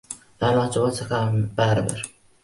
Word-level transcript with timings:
A’lochi 0.45 0.81
bo‘lsa 0.85 1.05
ham 1.11 1.35
baribir. 1.59 2.01